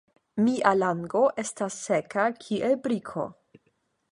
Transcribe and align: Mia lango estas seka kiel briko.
Mia 0.45 0.69
lango 0.77 1.21
estas 1.43 1.77
seka 1.89 2.25
kiel 2.47 2.77
briko. 2.87 3.29